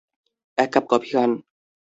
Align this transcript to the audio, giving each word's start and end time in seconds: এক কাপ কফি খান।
এক 0.57 0.69
কাপ 0.73 0.85
কফি 0.91 1.09
খান। 1.13 1.31